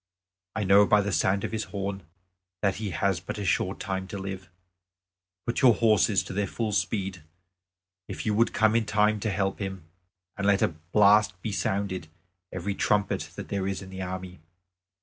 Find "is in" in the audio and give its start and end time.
13.67-13.91